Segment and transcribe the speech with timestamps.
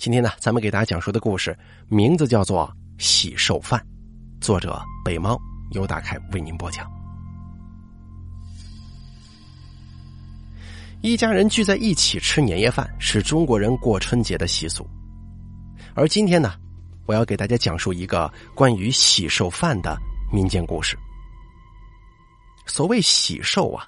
[0.00, 1.54] 今天呢，咱们给大家讲述的故事
[1.86, 2.66] 名字叫做
[3.04, 3.78] 《喜寿饭》，
[4.42, 5.38] 作者北猫
[5.72, 6.90] 由大开为您播讲。
[11.02, 14.88] 一家人聚在一起吃年夜饭是中国人过春节的习俗，
[15.92, 16.54] 而今天呢，
[17.04, 19.98] 我要给大家讲述一个关于喜寿饭的
[20.32, 20.96] 民间故事。
[22.64, 23.84] 所谓喜寿啊，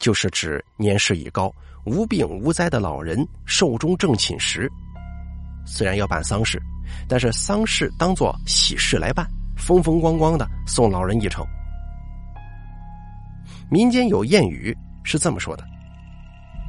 [0.00, 1.54] 就是指年事已高、
[1.84, 4.68] 无病无灾的老人寿终正寝时，
[5.64, 6.60] 虽然要办丧事，
[7.08, 9.26] 但是丧事当做喜事来办，
[9.56, 11.44] 风风光光的送老人一程。
[13.70, 15.64] 民间有谚语是这么说的。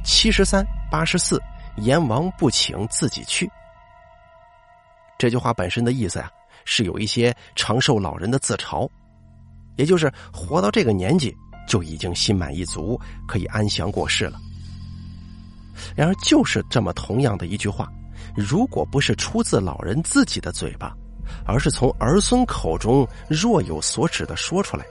[0.04, 1.40] 七十三，八十四，
[1.78, 3.50] 阎王不请自己去。
[5.18, 6.30] 这句话本身的意思呀，
[6.64, 8.88] 是有一些长寿老人的自嘲，
[9.76, 11.34] 也就是活到这个年纪
[11.66, 14.38] 就已经心满意足，可以安详过世了。
[15.96, 17.90] 然而，就是这么同样的一句话，
[18.34, 20.94] 如果不是出自老人自己的嘴巴，
[21.46, 24.84] 而是从儿孙口中若有所指的说出来，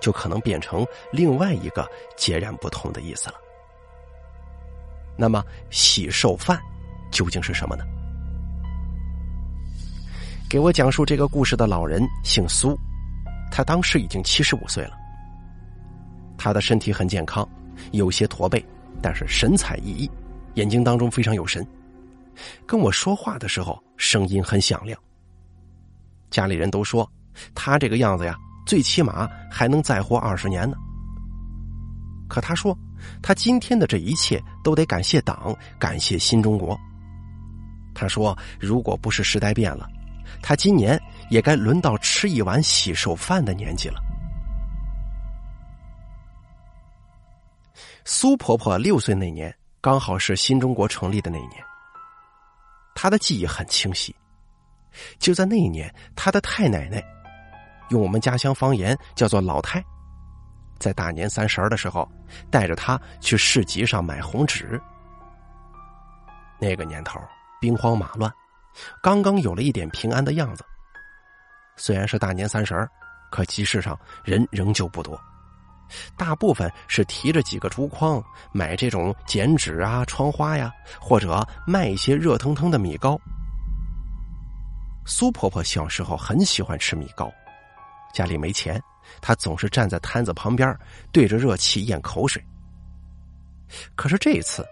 [0.00, 3.34] 就可能变成另外一个截然不同的意思了。
[5.16, 6.58] 那么喜寿饭
[7.10, 7.84] 究竟是什么呢？
[10.48, 12.76] 给我讲述这个故事的老人姓苏，
[13.52, 14.92] 他当时已经七十五岁了。
[16.38, 17.46] 他的身体很健康，
[17.92, 18.64] 有些驼背，
[19.02, 20.10] 但是神采奕奕，
[20.54, 21.64] 眼睛当中非常有神。
[22.66, 24.98] 跟我说话的时候声音很响亮。
[26.30, 27.10] 家里人都说
[27.54, 28.36] 他这个样子呀，
[28.66, 30.76] 最起码还能再活二十年呢。
[32.28, 32.76] 可他说。
[33.22, 36.78] 他今天的这一切都得感谢党，感谢新中国。
[37.94, 39.88] 他说：“如果不是时代变了，
[40.42, 44.02] 他今年也该轮到吃一碗洗手饭的年纪了。”
[48.04, 51.64] 苏婆婆六岁那年，刚好是新中国成立的那一年。
[52.94, 54.14] 他的记忆很清晰，
[55.18, 57.02] 就在那一年，他的太奶奶，
[57.90, 59.82] 用我们家乡方言叫做老太。
[60.78, 62.10] 在大年三十的时候，
[62.50, 64.80] 带着他去市集上买红纸。
[66.58, 67.20] 那个年头
[67.60, 68.32] 兵荒马乱，
[69.02, 70.64] 刚刚有了一点平安的样子。
[71.76, 72.88] 虽然是大年三十
[73.30, 75.20] 可集市上人仍旧不多，
[76.16, 83.20] 大部分是提着几个竹筐买这种剪纸啊、窗花呀，或者卖一些热腾腾的米糕。
[85.06, 87.32] 苏婆婆小时候很喜欢吃米糕，
[88.14, 88.80] 家里没钱。
[89.20, 90.78] 她总是站在摊子旁边，
[91.10, 92.40] 对着热气咽口水。
[93.96, 94.64] 可是这一次，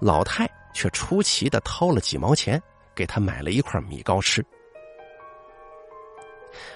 [0.00, 2.60] 老太却出奇的掏了几毛钱，
[2.94, 4.44] 给她买了一块米糕吃。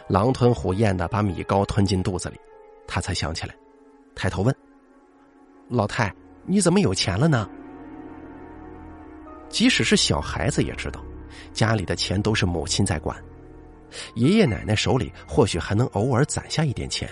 [0.08, 2.40] 狼吞虎咽的把米糕吞进肚子里，
[2.86, 3.54] 他才想起来，
[4.20, 4.54] 抬头问
[5.66, 6.14] ：“老太，
[6.44, 7.48] 你怎么有钱了呢？”
[9.48, 11.02] 即使是小孩子也知道，
[11.54, 13.16] 家里的钱都是母亲在管。
[14.16, 17.08] 爷爷奶奶手里或许还能偶尔攒下一点钱，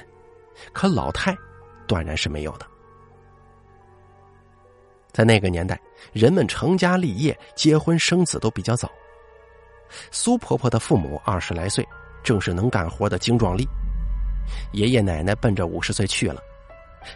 [0.74, 1.34] 可老太
[1.86, 2.66] 断然是没有的。
[5.10, 5.80] 在那个年代，
[6.12, 8.92] 人们成家立业、结婚生子都比较早。
[10.10, 11.88] 苏婆婆的父母二十来岁，
[12.22, 13.64] 正是能干活的精壮力；
[14.72, 16.42] 爷爷奶奶奔着五十岁去了，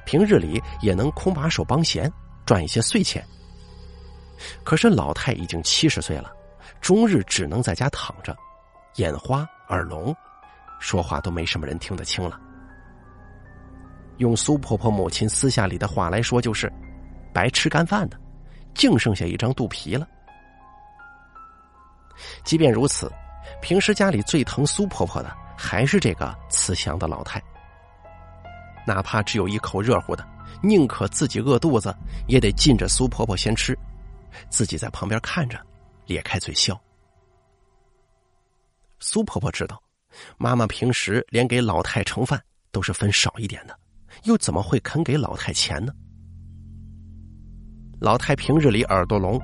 [0.05, 2.11] 平日里也能空把手帮闲，
[2.45, 3.25] 赚一些碎钱。
[4.65, 6.33] 可是老太已经七十岁了，
[6.81, 8.37] 终日只能在家躺着。
[8.97, 10.15] 眼花耳聋，
[10.79, 12.39] 说话都没什么人听得清了。
[14.19, 16.71] 用苏婆婆母亲私下里的话来说，就是
[17.33, 18.21] 白吃干饭的，
[18.75, 20.07] 净剩下一张肚皮了。
[22.45, 23.11] 即便如此，
[23.63, 27.43] 平时家里最疼苏婆婆的还是这个慈祥的老太。
[28.87, 30.27] 哪怕只有一口热乎的，
[30.63, 31.95] 宁可自己饿肚子，
[32.27, 33.79] 也得尽着苏婆婆先吃，
[34.49, 35.59] 自己在旁边看着，
[36.07, 36.81] 咧开嘴笑。
[38.99, 39.83] 苏婆婆知道，
[40.39, 43.79] 妈妈平时连给老太盛饭都是分少一点的，
[44.25, 45.93] 又怎么会肯给老太钱呢？
[48.01, 49.41] 老太平日里耳朵聋，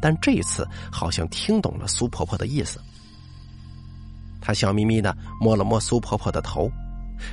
[0.00, 2.80] 但这一次好像听懂了苏婆婆的意思。
[4.40, 6.70] 她笑眯眯的摸了摸苏婆婆的头，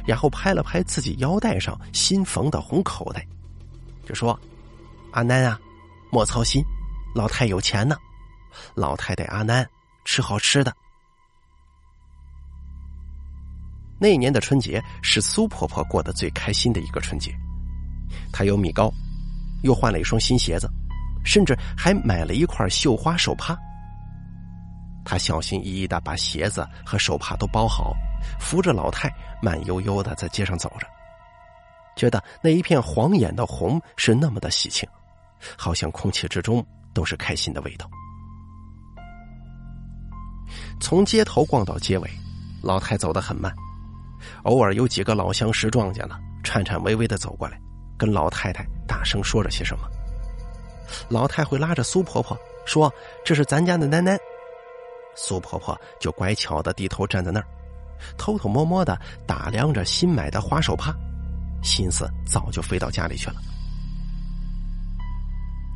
[0.05, 3.25] 然后拍了拍自己腰带上新缝的红口袋，
[4.05, 4.39] 就说
[5.11, 5.59] ：“阿南啊，
[6.11, 6.63] 莫操心，
[7.13, 7.97] 老太有钱呢。
[8.73, 9.67] 老太太阿南
[10.05, 10.75] 吃好吃的。”
[13.99, 17.35] 那年的春节是苏婆婆过得最开心的一个春节，
[18.31, 18.91] 她有米糕，
[19.63, 20.69] 又换了一双新鞋子，
[21.25, 23.57] 甚至还买了一块绣花手帕。
[25.03, 27.95] 她小心翼翼的把鞋子和手帕都包好，
[28.39, 29.09] 扶着老太
[29.41, 30.87] 慢悠悠的在街上走着，
[31.95, 34.87] 觉得那一片晃眼的红是那么的喜庆，
[35.57, 37.89] 好像空气之中都是开心的味道。
[40.79, 42.09] 从街头逛到街尾，
[42.61, 43.53] 老太走得很慢，
[44.43, 47.59] 偶尔有几个老相识撞见了，颤颤巍巍的走过来，
[47.97, 49.87] 跟老太太大声说着些什么。
[51.09, 52.93] 老太会拉着苏婆婆说
[53.25, 54.17] ：“这是咱家的奶奶。”
[55.15, 57.47] 苏婆婆就乖巧的低头站在那儿，
[58.17, 60.95] 偷偷摸摸的打量着新买的花手帕，
[61.63, 63.35] 心思早就飞到家里去了。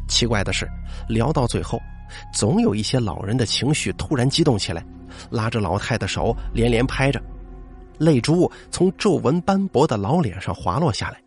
[0.08, 0.70] 奇怪的是，
[1.08, 1.82] 聊到最后，
[2.34, 4.86] 总有一些老人的情绪突然激动起来，
[5.30, 7.22] 拉着老太的手连连拍着，
[7.98, 11.22] 泪珠从皱纹斑驳的老脸上滑落下来，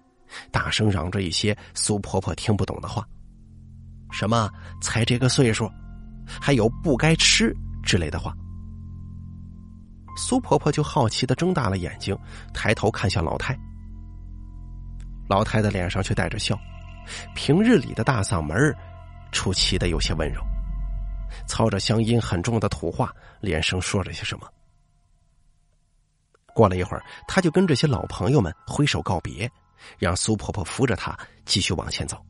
[0.50, 3.06] 大声嚷着一些苏婆婆听不懂的话。
[4.11, 4.50] 什么
[4.81, 5.69] 才这个岁数，
[6.26, 8.37] 还有不该吃之类的话。
[10.16, 12.16] 苏婆婆就好奇的睁大了眼睛，
[12.52, 13.56] 抬头看向老太。
[15.28, 16.58] 老太的脸上却带着笑，
[17.34, 18.75] 平日里的大嗓门
[19.32, 20.40] 出奇的有些温柔，
[21.46, 24.49] 操着乡音很重的土话，连声说着些什么。
[26.55, 29.50] 过了一会儿，他就跟这些老朋友们挥手告别，
[29.99, 32.25] 让苏婆婆扶着他继续往前走。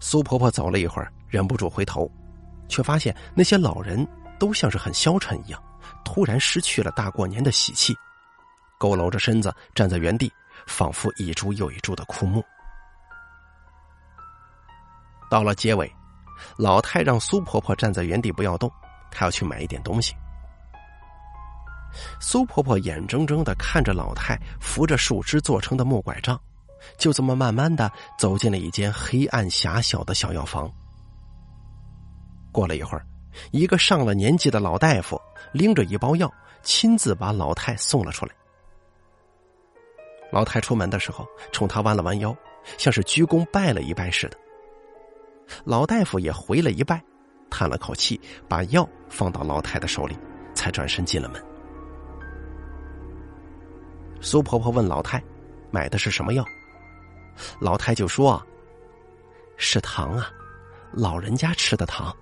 [0.00, 2.10] 苏婆婆走了一会儿，忍不住回头，
[2.68, 4.06] 却发现那些老人
[4.38, 5.62] 都像是很消沉一样，
[6.04, 7.96] 突然失去了大过年的喜气，
[8.78, 10.32] 佝偻着身子站在原地，
[10.66, 12.44] 仿佛一株又一株的枯木。
[15.30, 15.92] 到了结尾，
[16.56, 18.70] 老太让苏婆婆站在原地不要动，
[19.10, 20.14] 她要去买一点东西。
[22.20, 26.38] 苏婆婆眼睁睁的看着老太扶着树枝做成的木拐杖。
[26.96, 30.72] 就这么慢慢的走进了一间黑暗狭小的小药房。
[32.58, 33.06] 过了一会儿，
[33.52, 35.16] 一个上了年纪的老大夫
[35.52, 36.28] 拎着一包药，
[36.60, 38.32] 亲自把老太送了出来。
[40.32, 42.36] 老太出门的时候，冲他弯了弯腰，
[42.76, 44.36] 像是鞠躬拜了一拜似的。
[45.64, 47.00] 老大夫也回了一拜，
[47.48, 50.18] 叹了口气，把药放到老太的手里，
[50.52, 51.40] 才转身进了门。
[54.20, 55.22] 苏婆婆问老太
[55.70, 56.44] ：“买的是什么药？”
[57.62, 58.44] 老太就说
[59.56, 60.28] ：“是糖啊，
[60.90, 62.12] 老人家吃的糖。”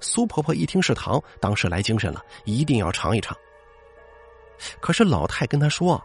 [0.00, 3.36] 苏婆婆一听是糖，当时来精神了，一定要尝一尝。
[4.80, 6.02] 可是老太跟她说：“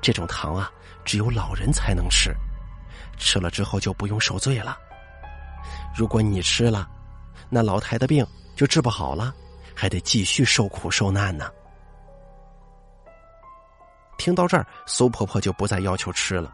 [0.00, 0.70] 这种糖啊，
[1.04, 2.34] 只有老人才能吃，
[3.18, 4.76] 吃了之后就不用受罪了。
[5.96, 6.88] 如果你吃了，
[7.48, 9.34] 那老太的病就治不好了，
[9.74, 11.50] 还得继续受苦受难呢。”
[14.18, 16.52] 听到这儿，苏婆婆就不再要求吃了，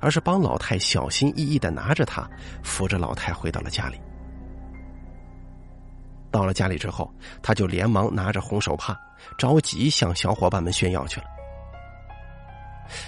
[0.00, 2.28] 而是帮老太小心翼翼的拿着它，
[2.62, 4.00] 扶着老太回到了家里。
[6.32, 8.98] 到了家里之后，他就连忙拿着红手帕，
[9.38, 11.26] 着急向小伙伴们炫耀去了。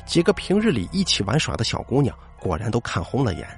[0.06, 3.48] 几个平日里一起玩耍的小姑娘果然都看红了眼，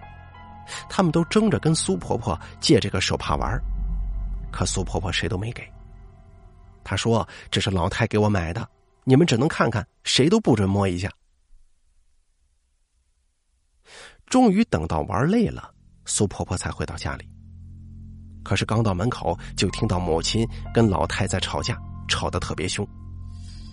[0.89, 3.61] 她们都争着跟苏婆婆借这个手帕玩，
[4.51, 5.63] 可苏婆婆谁都没给。
[6.83, 8.67] 她说：“这是老太给我买的。”
[9.09, 11.09] 你们只能看看，谁都不准摸一下。
[14.27, 15.73] 终于等到玩累了，
[16.05, 17.36] 苏婆婆才回到家里。
[18.47, 21.77] 可是刚到门口，就听到母亲跟老太在吵架，
[22.07, 22.87] 吵得特别凶，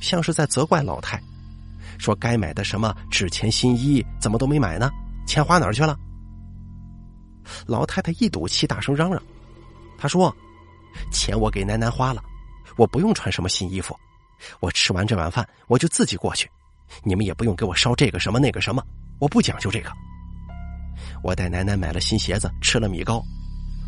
[0.02, 1.22] 像是在责怪老太，
[2.00, 4.90] 说该买的什么纸钱新衣怎么都没买呢？
[5.28, 5.96] 钱花哪儿去了？
[7.68, 9.22] 老太太一赌气，大声嚷嚷
[9.96, 10.36] ：“她说，
[11.12, 12.24] 钱我给奶奶花了，
[12.75, 13.96] 我不用穿什么新衣服。”
[14.60, 16.50] 我吃完这碗饭，我就自己过去，
[17.03, 18.84] 你们也不用给我烧这个什么那个什么，
[19.20, 19.92] 我不讲究这个。
[21.22, 23.24] 我带奶奶买了新鞋子，吃了米糕，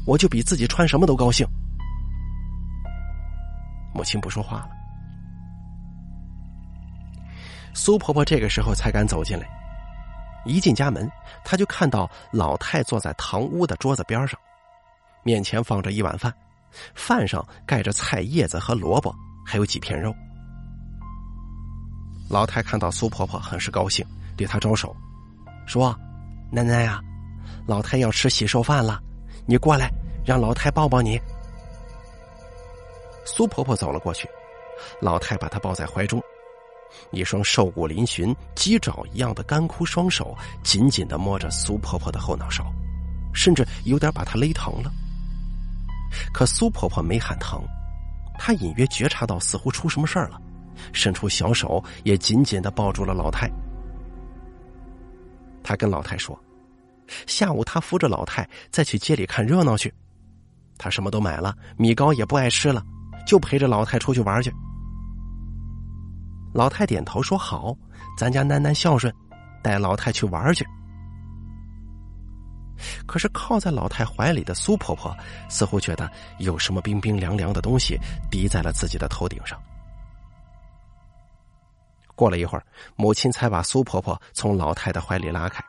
[0.06, 1.48] 我就比自己穿什么都高兴。
[3.94, 4.70] 母亲不说话了。
[7.74, 9.46] 苏婆婆这个时候才敢走进来，
[10.46, 11.10] 一进家门，
[11.44, 14.40] 她就看到老太坐在堂屋的桌子边上，
[15.24, 16.34] 面前放着一碗饭，
[16.94, 19.14] 饭上盖着菜叶子和萝卜，
[19.46, 20.16] 还有几片肉。
[22.30, 24.06] 老太看到苏婆婆，很是高兴，
[24.38, 24.96] 对她招手，
[25.66, 25.98] 说
[26.52, 27.02] ：“奶奶呀，
[27.68, 29.02] 老太要吃喜寿饭了，
[29.46, 29.92] 你过来，
[30.25, 31.20] 让老太抱抱你。”
[33.25, 34.30] 苏婆婆走了过去，
[35.02, 36.22] 老太把她抱在怀中，
[37.12, 42.72] 一双瘦骨嶙峋、鸡爪一样的干枯双手紧紧的摸着苏婆婆的后脑勺，
[43.34, 44.92] 甚至有点把她勒疼了。
[46.34, 47.64] 可苏婆婆没喊疼，
[48.38, 50.40] 她隐约觉察到似乎出什么事儿了。
[50.92, 53.50] 伸出小手，也紧紧的抱住了老太。
[55.64, 56.38] 他跟老太说
[57.28, 59.94] ：“下午他扶着老太再去街里看热闹去。
[60.78, 62.84] 他什么都买了，米糕也不爱吃了，
[63.26, 64.54] 就陪着老太出去玩去。”
[66.54, 67.76] 老太点头说：“好，
[68.18, 69.14] 咱家囡囡孝顺，
[69.62, 70.66] 带老太去玩去。”
[73.06, 75.16] 可是靠在老太怀里的苏婆婆
[75.50, 77.98] 似乎觉得有什么冰冰凉凉的东西
[78.30, 79.58] 滴在了自己的头顶上。
[82.16, 85.64] 过了一会儿，母亲才把苏婆婆从老太的怀里拉开，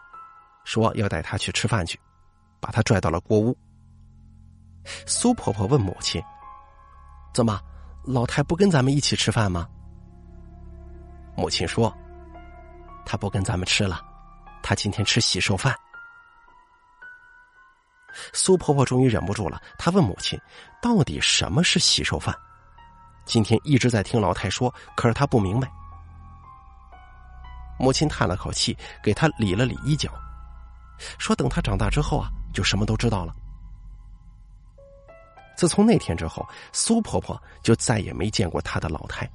[0.67, 1.99] 说要带她去吃饭去，
[2.61, 3.57] 把她拽到了锅屋。
[5.07, 6.21] 苏婆婆问母亲
[7.33, 7.61] ：“怎么，
[8.05, 9.69] 老太不跟咱们一起吃饭吗？”
[11.39, 11.97] 母亲说
[13.07, 14.05] ：“她不跟咱们吃了，
[14.61, 15.73] 她今天吃喜寿饭。”
[18.33, 20.39] 苏婆婆终于忍不住了，她问母亲
[20.83, 22.35] ：“到底什么是喜寿饭？”
[23.25, 25.71] 今天一直在听老太说，可是她不明白。
[27.79, 30.11] 母亲叹了口气，给她理了理衣角，
[31.19, 33.35] 说：“等她长大之后啊，就什么都知道了。”
[35.57, 39.29] 自从那天之后，苏婆婆就再也没见过她的老太。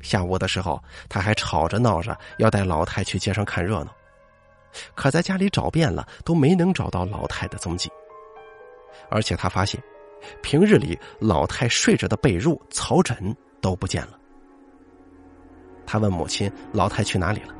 [0.00, 3.92] 下午的时候，她还吵着闹着要带老太去街上看热闹，
[4.94, 7.90] 可在家里找遍了，都没能找到老太的踪迹。
[9.08, 9.80] 而且她发现，
[10.42, 14.18] 平日里老太睡着的被褥、草枕都不见了。
[15.86, 17.54] 他问母亲：“老太去哪里了？”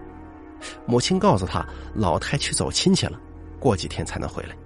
[0.87, 3.19] 母亲告诉他：“老太去走亲戚了，
[3.59, 4.57] 过几天才能回来。”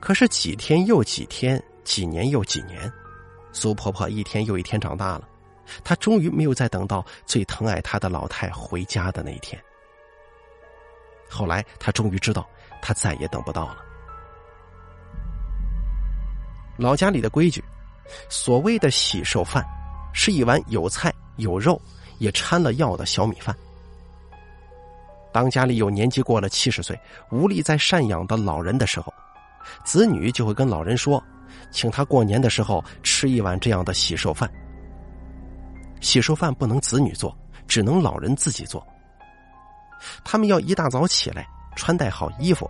[0.00, 2.90] 可是几天又几天，几年又几年，
[3.52, 5.28] 苏婆婆一天又一天长大了，
[5.82, 9.60] 她终于没有再等到最疼爱她的老太回家的那一天。
[11.30, 12.46] 后来，她终于知道，
[12.82, 13.78] 她再也等不到了。
[16.76, 17.64] 老家里的规矩，
[18.28, 19.64] 所谓的喜寿饭，
[20.12, 21.80] 是一碗有菜有肉，
[22.18, 23.56] 也掺了药的小米饭。
[25.32, 26.98] 当家里有年纪过了七十岁、
[27.30, 29.12] 无力再赡养的老人的时候。
[29.84, 31.22] 子女就会跟老人说，
[31.70, 34.50] 请他过年的时候吃一碗这样的喜寿饭。
[36.00, 37.36] 喜寿饭不能子女做，
[37.68, 38.84] 只能老人自己做。
[40.24, 41.46] 他们要一大早起来，
[41.76, 42.68] 穿戴好衣服，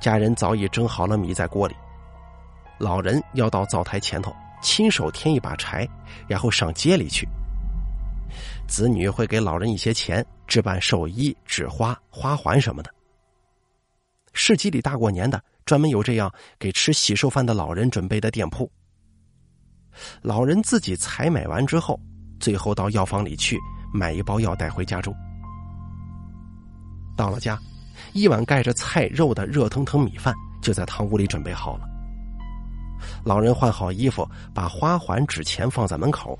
[0.00, 1.74] 家人早已蒸好了米在锅里，
[2.78, 4.30] 老人要到灶台前头
[4.60, 5.88] 亲手添一把柴，
[6.28, 7.26] 然后上街里去。
[8.70, 12.90] 子女会给老人一些钱，置办寿衣、纸花、花环什么的。
[14.32, 15.42] 市集里大过年的。
[15.66, 18.68] 专门有这样给吃喜寿饭的老人准备的店铺。
[20.20, 22.00] 老人自己采买完之后，
[22.40, 23.56] 最后到药房里去
[23.94, 25.14] 买一包药带回家中。
[27.16, 27.56] 到了家，
[28.14, 31.84] 一碗盖着菜肉的热腾腾米饭就在堂屋里准备好了。
[33.24, 36.36] 老人换好衣服，把花环、纸钱放在门口，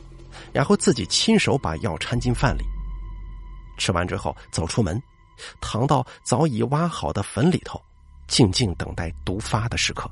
[0.53, 2.65] 然后自己亲手把药掺进饭里。
[3.79, 5.03] 吃完之后，走出门，
[5.61, 7.81] 躺到早已挖好的坟里头。
[8.29, 10.09] 静静等待毒发的时刻，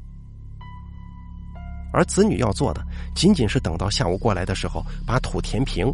[1.92, 5.87] 而子女要做的，仅仅是等到下午过来的时候，把土填平，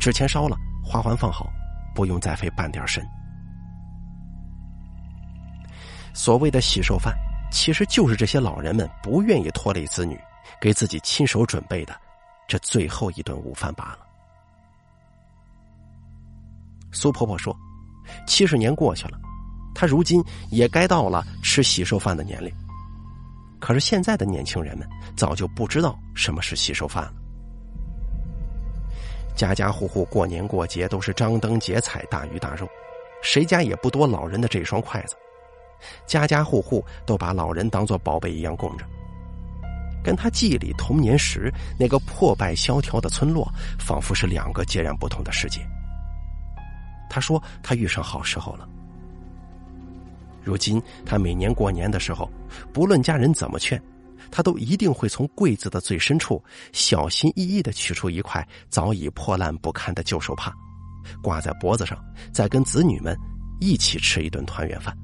[0.00, 1.48] 纸钱烧了，花环放好，
[1.94, 3.06] 不用再费半点神。
[6.12, 7.16] 所谓的喜寿饭，
[7.52, 10.18] 其实就是这些老人们不愿意拖累子女，
[10.60, 11.96] 给自己亲手准备的
[12.46, 13.98] 这最后一顿午饭罢了。
[16.92, 17.54] 苏婆婆说
[18.26, 19.20] ：“七十年过去了。”
[19.74, 22.50] 她如今也该到了吃喜寿饭的年龄，
[23.60, 27.12] 可是现在的年轻人们早就不知道什么是喜寿饭了。
[29.34, 32.66] 家家户户过年过节都是张灯结彩、大鱼大肉，
[33.22, 35.14] 谁家也不多老人的这双筷子。
[36.06, 38.86] 家家户户都把老人当做宝贝一样供着，
[40.06, 45.60] 跟他记忆里童年时那个破败萧条的村落，仿佛是两个截然不同的世界。
[47.10, 48.68] 他说：“他遇上好时候了。”
[50.46, 52.30] 如今，他每年过年的时候，
[52.72, 53.82] 不论家人怎么劝，
[54.30, 56.40] 他都一定会从柜子的最深处
[56.72, 60.54] 小心翼翼的取出一块早已破烂不堪的旧手帕，
[61.20, 61.98] 挂在脖子上，
[62.32, 63.18] 再跟子女们
[63.58, 64.96] 一起吃一顿团圆饭。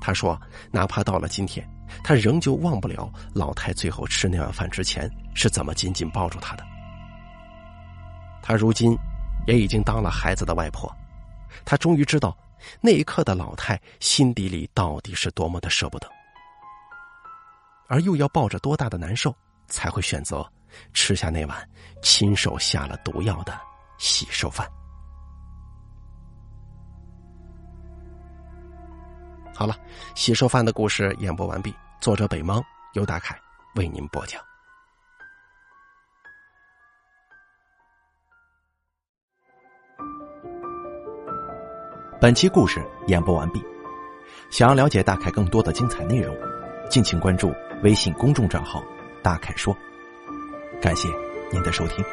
[0.00, 0.40] 他说
[0.70, 1.68] ：“哪怕到了今天，
[2.04, 6.64] 他仍旧忘不了老太最后吃那碗饭之前是怎么紧紧抱住他的。”
[8.42, 8.96] 他如今
[9.46, 10.90] 也已经当了孩子的外婆，
[11.64, 12.36] 他终于知道。
[12.80, 16.10] 那一刻的老太心底里到底是多么的舍不得，
[17.86, 19.32] 而又要抱着多大的难受，
[19.68, 20.44] 才会选择
[20.94, 21.68] 吃下那碗
[22.02, 23.56] 亲手下了毒药的
[23.98, 24.66] 喜寿饭？
[29.56, 29.74] 好了，
[30.14, 33.34] 喜寿饭的故事演播完毕，作者北猫由大凯
[33.74, 34.38] 为您播讲。
[42.20, 43.64] 本期故事演播完毕。
[44.50, 46.36] 想要了解大凯更多的精彩内容，
[46.90, 47.50] 敬请关注
[47.82, 48.82] 微信公众账号
[49.24, 49.74] “大凯说”。
[50.82, 51.08] 感谢
[51.50, 52.04] 您的收听。